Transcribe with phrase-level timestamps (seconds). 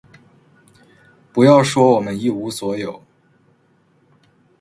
[1.31, 3.03] 不要说我们一无所有，